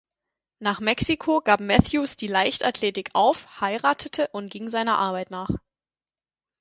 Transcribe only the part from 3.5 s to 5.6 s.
heiratete und ging seiner Arbeit nach.